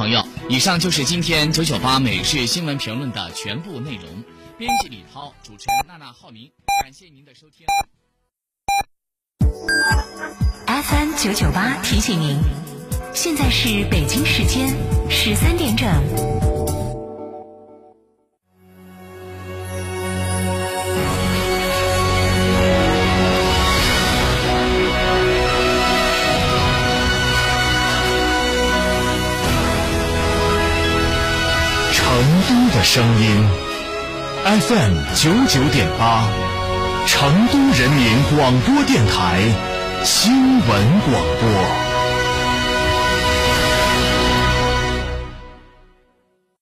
[0.00, 4.04] 朋友，以上就是今天九九八每日新闻评论的全部内容。
[4.56, 6.50] 编辑李涛，主持人娜娜、浩明，
[6.82, 7.66] 感谢您的收听。
[10.66, 12.38] FM 九九八提醒您，
[13.14, 14.74] 现在是北京时间
[15.10, 15.86] 十三点整。
[34.44, 36.26] ，FM 九九点八，
[37.06, 39.40] 成都人民广播电台
[40.02, 41.89] 新闻广播。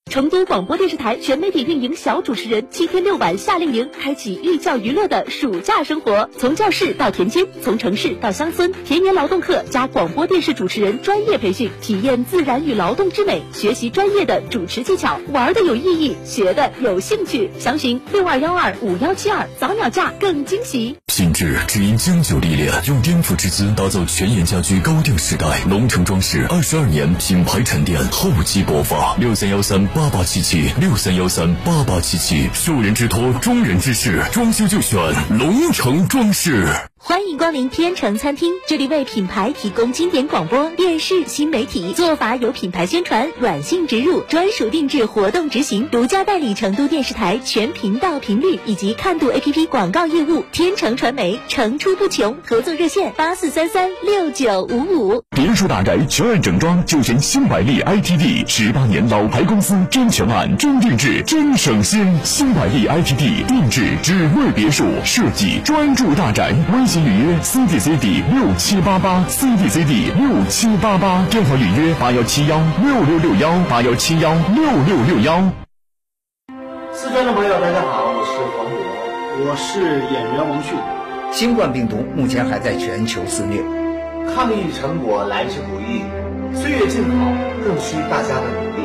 [0.09, 6.27] 成都广播电视台全媒体运营小主持人七天六晚夏令营，开启寓教于乐的暑假生活。
[6.35, 17.51] 从教室到田间，从城市到乡村，田园劳动课加广播电视主持人专业培训，体验自然与劳动之美，学习专业的主持技巧，玩的有意义，学的有兴趣。
[17.59, 20.95] 详询六二幺二五幺七二，早鸟价更惊喜。
[21.05, 25.45] 品质只因经久历练，用颠覆之姿打造全岩家居高定时代。
[25.69, 29.15] 龙城装饰二十二年品牌沉淀，厚积薄发。
[29.17, 29.87] 六三幺三。
[29.99, 34.97] 八八七七六三幺三八八七七，受人之托，忠人之事，装修就选
[35.29, 36.88] 龙城装饰。
[37.01, 50.43] 欢迎光临天成餐厅，这里为品牌提供经典广播电视新媒体做法，有品牌宣传、软性植入、专属定制活动执行，独家代理成都电视台全频道频率以及看度 APP 广告业务。
[50.51, 55.23] 天成传媒层出不穷，合作热线八四三三六九五五。
[55.37, 62.13] 别墅大宅全案整装就选新百利 ITD，十八年老牌公司，真全案、真定制、真省心。
[62.25, 66.53] 新百利 ITD 定制只为别墅设计，专注大宅。
[66.73, 66.99] 微信。
[66.99, 75.49] 预约 C D C D 六七八八 C D C D 六七八八，电话预约八幺七幺六六六幺八幺七幺六六六幺。
[76.91, 78.75] 四川的朋友，大家好，我是黄渤，
[79.47, 80.75] 我是演员王迅。
[81.31, 83.63] 新冠病毒目前还在全球肆虐，
[84.35, 86.03] 抗疫成果来之不易，
[86.53, 87.31] 岁月静好
[87.63, 88.83] 更需大家的努力。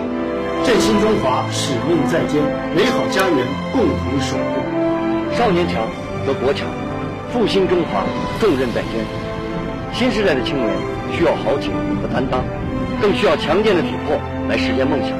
[0.64, 2.40] 振兴中华，使命在肩，
[2.76, 5.36] 美好家园共同守护。
[5.36, 5.82] 少年强
[6.24, 6.68] 则国强。
[7.34, 8.06] 复兴中华，
[8.38, 9.02] 重任在肩。
[9.92, 10.70] 新时代的青年
[11.10, 12.38] 需要豪情和担当，
[13.02, 14.14] 更需要强健的体魄
[14.48, 15.10] 来实现梦想。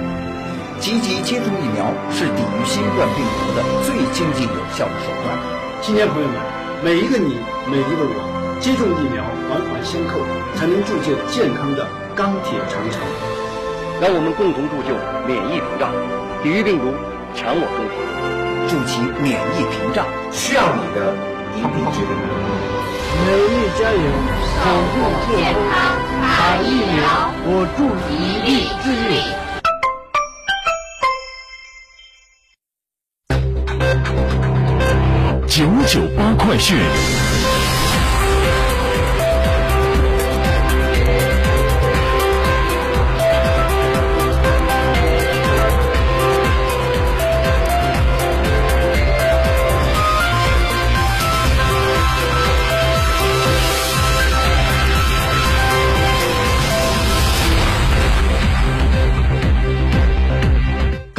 [0.79, 5.35] 积极接种疫苗是抵御新冠病毒的最经济有效的手段。
[5.83, 6.39] 青年朋友们，
[6.85, 7.35] 每一个你，
[7.67, 8.15] 每一个我，
[8.61, 9.19] 接种疫苗，
[9.51, 10.23] 环环相扣，
[10.55, 13.03] 才能铸就健康的钢铁长城。
[14.01, 14.95] 让我们共同铸就
[15.27, 15.91] 免疫屏障，
[16.45, 16.95] 抵御病毒，
[17.35, 17.99] 强我中华。
[18.71, 21.34] 筑起免疫屏障，需要你的。
[21.57, 22.11] 一臂之力，
[23.25, 23.99] 美丽加油，
[24.61, 24.95] 守护
[25.31, 25.33] 健
[25.71, 25.73] 康，
[26.21, 26.27] 打
[26.63, 27.01] 疫苗，
[27.47, 27.79] 我助
[28.11, 28.13] 一
[28.45, 28.47] 臂
[28.83, 29.13] 之力。
[35.47, 35.55] 九
[35.87, 36.77] 九八快讯。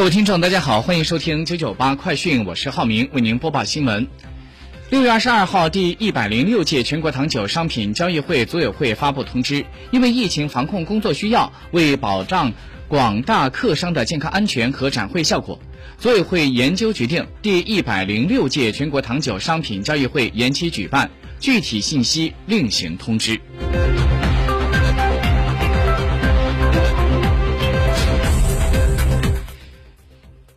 [0.05, 4.07] 各位听众，大家好，欢迎收听九九八快讯，我是浩明，为您播报新闻。
[4.91, 12.53] 六月二十二号，第一百零六届全国糖酒商品交易会组委会发布通知，因为疫情防控工作需要，为保障
[12.87, 15.59] 广大客商的健康安全和展会效果，
[15.97, 23.41] 组委会研究决定第一百零六届全国糖酒商品交易会延期举办，具体信息另行通知。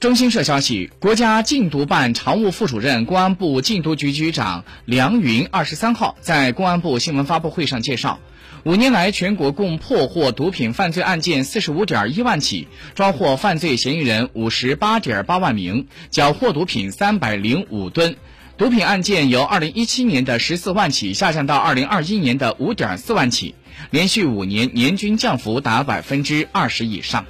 [0.00, 8.20] 中新社消息，国家禁毒办常务副主任、公安部禁毒局局长梁云二十三号在公安部新闻发布会上介绍，
[8.62, 18.14] 五年来全国共破获毒品犯罪案件四十五点一万起，抓获犯罪嫌疑人五十八点八万名，缴获毒品三百零五吨，
[18.56, 23.56] 毒品案件由二零一七年的十四万起下降到二零二一年的五点四万起，
[23.90, 27.26] 连续五年年均降幅达百分之二十以上。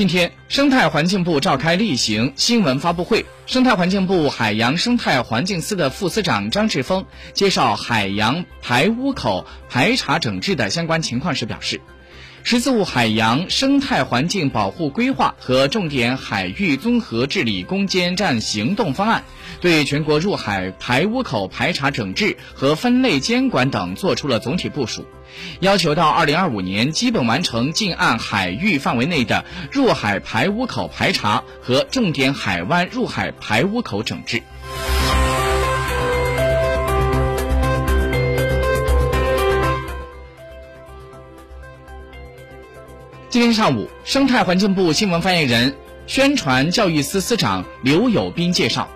[0.00, 3.26] 今天，生态环境部召开例行新闻发布会。
[3.44, 7.04] 生态环境部海洋生态环境司的副司长张志峰
[7.34, 11.82] 介绍海洋排污口排查整治的相关情况时表示，
[12.42, 19.24] 十四五海洋生态环境保护规划和重点海域综合治理攻坚战行动方案，
[19.60, 25.04] 对全国入海排污口排查整治和分类监管等作出了总体部署，
[25.60, 34.42] 要求到二零二五年基本完成近岸海域范围内的入海排污口排查和重点海湾入海排污口整治。
[43.30, 45.76] 今天上午，生态环境部新闻发言人、
[46.08, 48.90] 宣传教育司司长刘友斌介绍，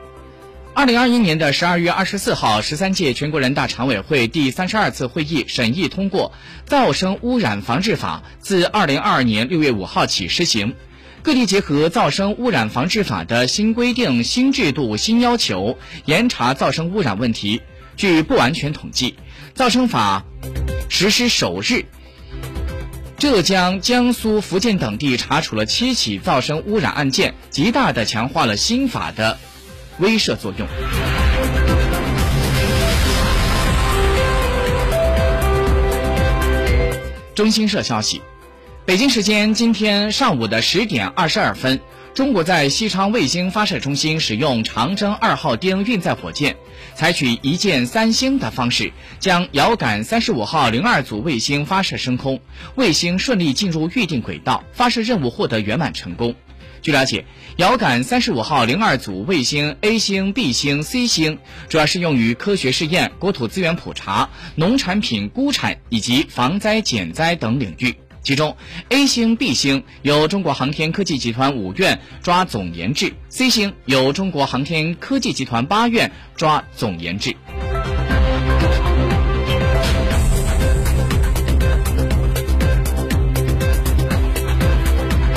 [0.75, 6.33] 二零二一年的十二月二十四号，十三届全国人大常委会第三十二次会议审议通过
[6.69, 10.75] 《噪声污染防治法》，自二零二二年六月五号起施行。
[11.23, 17.63] 各地结合《噪声污染防治法》的新规定、新制度、新要求，严查噪声污染问题。
[17.97, 19.15] 据不完全统计，
[19.57, 20.25] 《噪声法》
[20.89, 21.85] 实施首日。
[23.25, 29.39] 浙江、江苏、福建等地查处了七起噪声污染案件，极大的强化了新法的
[29.99, 30.69] 威慑作用。
[37.35, 38.21] 中新社消息，
[38.85, 41.81] 北京时间今天上午的十点二十二分。
[42.15, 46.55] 中国在西昌卫星发射中心使用长征二号丁运载火箭，
[46.95, 52.41] 采取一箭三星的方式，将遥感三十五号零二组卫星发射升空，
[52.77, 56.37] 卫星顺利进入预定轨道，发射任务获得圆满成功。
[56.83, 57.25] 据了解，
[57.57, 61.39] 遥感三十五号零二组卫星 A 星、B 星、C 星
[61.69, 67.97] 主要是用于科学试验、国土资源普查、农产品估产以及防灾减灾等领域。
[68.25, 68.57] 其中
[68.89, 77.37] ，A 星、B 星由中国航天科技集团五院抓总研制，C 星由中国航天科技集团八院抓总研制。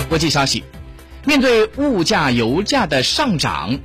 [0.07, 0.63] 国际消息，
[1.25, 3.77] 面对物价、油价的上涨。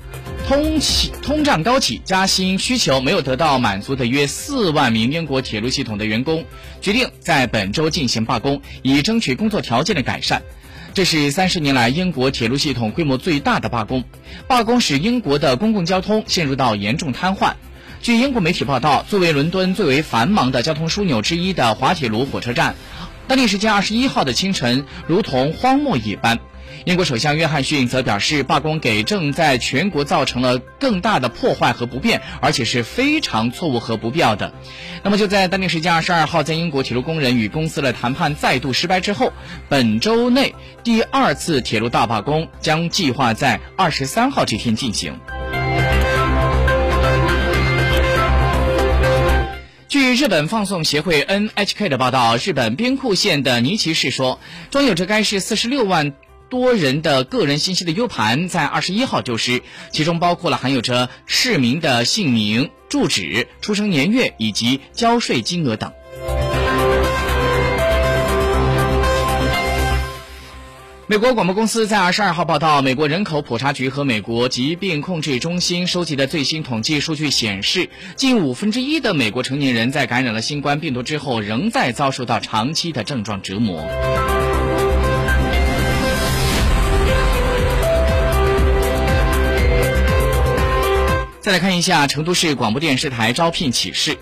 [0.52, 6.44] 通起通胀高企，加薪需求没有得到满足的约四万名英国铁路系统的员工
[6.82, 10.42] 决定在本周进行罢工，以争取工作条件的改善。
[10.92, 14.04] 这是三十年来英国铁路系统规模最大的罢工。
[14.46, 17.54] 罢工使英国的公共交通陷入到严重瘫痪。
[18.02, 22.74] 据英国媒体报道，作为伦敦最为繁忙的交通枢纽之一的滑铁卢火车站，
[23.28, 26.38] 当地时间二十一号的清晨如同荒漠一般。
[26.84, 34.52] 英国首相约翰逊则表示，罢工给正在全国造成了更大的破坏和不便，而且是非常错误和不必要的。
[35.04, 39.32] 那么就在当地时间二十二号，在英国铁路工人与公司的谈判再度失败之后，
[39.68, 45.14] 本周内第二次铁路大罢工将计划在二十三号这天进行。
[49.92, 54.40] 据日本放送协会 NHK 的报道，日本兵库县的尼崎市说，
[54.70, 56.14] 装有着该市四十六万。
[56.48, 65.92] 多人的个人信息的 U 盘在二十一号丢失，其中包括了含有着市民的姓名、住址、出生年月以及交税金额等。
[71.08, 83.84] 美国广播公司在二十二号报道，美国人口普查局和美国疾病控制中心收集的最新统计数据显示，近五分之一的美国成年人在感染了新冠病毒之后，仍在遭受到长期的症状折磨。
[91.40, 94.16] 再来看一下成都市广播电视台招聘启事。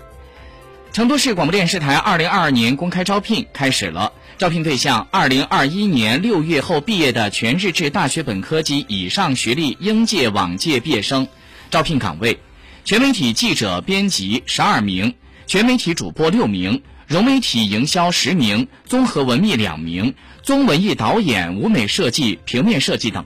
[0.91, 4.11] 成都市广播电视台二零二二年公开招聘开始了，
[4.41, 11.27] 招聘对象二零二一年六月后毕业的全日制大学本科及以上学历应届往届毕业生。
[11.69, 12.39] 招聘岗位：
[12.83, 15.13] 全媒体记者、编辑十二名，
[15.45, 23.23] 全媒体主播六名，融媒体营销十名，综合文秘两名，综文艺导演、舞美设计、平面设计等。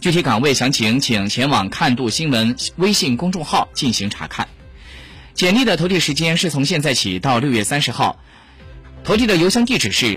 [0.00, 4.48] 具体岗位详情，请前往看度新闻微信公众号进行查看。
[5.32, 8.18] 简历的投递时间是从现在起到六月三十号，
[9.04, 10.14] 投递的邮箱地址是。